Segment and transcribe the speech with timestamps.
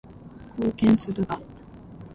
[0.57, 1.39] 貢献するが